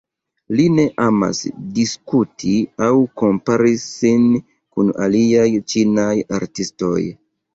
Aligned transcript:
Li 0.59 0.63
ne 0.75 0.83
emas 1.07 1.41
diskuti 1.79 2.53
aŭ 2.87 2.95
kompari 3.21 3.75
sin 3.83 4.25
kun 4.77 4.89
aliaj 5.07 5.47
ĉinaj 5.75 6.17
artistoj. 6.41 6.99